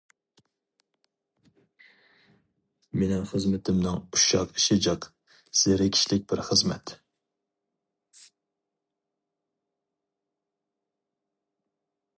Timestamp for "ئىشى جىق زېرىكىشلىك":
4.61-6.27